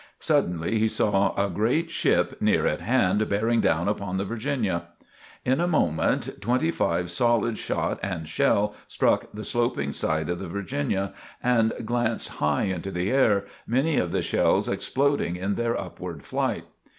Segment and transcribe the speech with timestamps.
[0.19, 4.85] Suddenly he saw a great ship near at hand bearing down upon the "Virginia."
[5.45, 10.47] In a moment twenty five solid shot and shell struck the sloping side of the
[10.49, 16.23] "Virginia" and glanced high into the air, many of the shells exploding in their upward
[16.25, 16.63] flight.